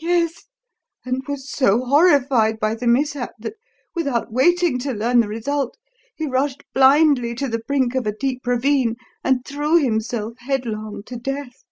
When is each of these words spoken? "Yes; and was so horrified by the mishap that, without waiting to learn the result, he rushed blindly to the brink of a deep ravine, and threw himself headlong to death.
"Yes; 0.00 0.44
and 1.04 1.22
was 1.28 1.46
so 1.50 1.84
horrified 1.84 2.58
by 2.58 2.74
the 2.74 2.86
mishap 2.86 3.32
that, 3.40 3.52
without 3.94 4.32
waiting 4.32 4.78
to 4.78 4.94
learn 4.94 5.20
the 5.20 5.28
result, 5.28 5.76
he 6.16 6.26
rushed 6.26 6.64
blindly 6.72 7.34
to 7.34 7.48
the 7.48 7.60
brink 7.68 7.94
of 7.94 8.06
a 8.06 8.16
deep 8.16 8.46
ravine, 8.46 8.96
and 9.22 9.44
threw 9.44 9.76
himself 9.76 10.38
headlong 10.38 11.02
to 11.04 11.16
death. 11.16 11.64